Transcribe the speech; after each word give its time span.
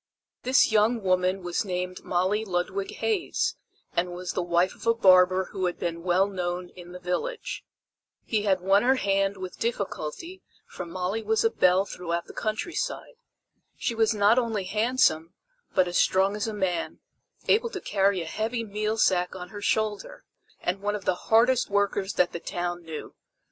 This 0.41 0.71
young 0.71 1.03
woman 1.03 1.43
was 1.43 1.63
named 1.63 2.03
Molly 2.03 2.43
Ludwig 2.43 2.95
Hays, 2.95 3.55
and 3.95 4.11
was 4.15 4.33
the 4.33 4.41
wife 4.41 4.73
of 4.73 4.87
a 4.87 4.95
barber 4.95 5.49
who 5.51 5.67
had 5.67 5.77
been 5.77 6.01
well 6.01 6.25
known 6.25 6.69
in 6.69 6.91
the 6.91 6.99
village. 6.99 7.63
He 8.25 8.41
had 8.41 8.61
won 8.61 8.81
her 8.81 8.95
hand 8.95 9.37
with 9.37 9.59
difficulty 9.59 10.41
for 10.65 10.87
Molly 10.87 11.21
was 11.21 11.43
a 11.43 11.51
belle 11.51 11.85
throughout 11.85 12.25
the 12.25 12.33
countryside. 12.33 13.13
She 13.77 13.93
was 13.93 14.11
not 14.11 14.39
only 14.39 14.63
handsome, 14.63 15.35
but 15.75 15.87
as 15.87 15.99
strong 15.99 16.35
as 16.35 16.47
a 16.47 16.51
man, 16.53 16.97
able 17.47 17.69
to 17.69 17.79
carry 17.79 18.21
a 18.21 18.25
heavy 18.25 18.63
meal 18.63 18.97
sack 18.97 19.35
on 19.35 19.49
her 19.49 19.61
shoulder; 19.61 20.23
and 20.61 20.81
one 20.81 20.95
of 20.95 21.05
the 21.05 21.13
hardest 21.29 21.69
workers 21.69 22.13
that 22.13 22.31
the 22.31 22.39
town 22.39 22.81
knew. 22.81 23.13